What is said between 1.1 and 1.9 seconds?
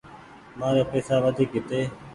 وڍيڪ هيتي۔